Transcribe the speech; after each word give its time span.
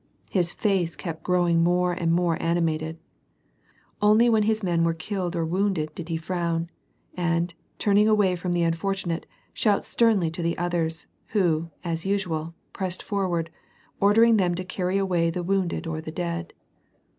His 0.31 0.51
face 0.51 0.95
kept 0.95 1.21
growing 1.21 1.61
more 1.63 1.93
and 1.93 2.11
more 2.11 2.35
animated. 2.41 2.97
Only 4.01 4.29
when 4.29 4.41
his 4.49 4.63
men 4.63 4.83
were 4.83 4.95
killed 4.95 5.35
or 5.35 5.45
wounded 5.45 5.93
did 5.93 6.09
he 6.09 6.17
frown, 6.17 6.71
and, 7.13 7.53
turning 7.77 8.07
away 8.07 8.35
from 8.35 8.51
the 8.53 8.61
unfortu 8.63 9.05
nate, 9.05 9.27
shout 9.53 9.85
sternly 9.85 10.31
to 10.31 10.41
the 10.41 10.57
others, 10.57 11.05
who, 11.37 11.69
as 11.83 12.03
usual, 12.03 12.55
i)ressed 12.73 13.03
forward, 13.03 13.51
ordering 13.99 14.37
them 14.37 14.55
to 14.55 14.65
carry 14.65 14.97
away 14.97 15.29
the 15.29 15.43
wounded 15.43 15.85
or 15.85 16.01
the 16.01 16.11
detid. 16.11 16.49